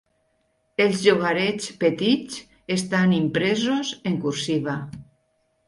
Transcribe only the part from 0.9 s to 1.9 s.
llogarets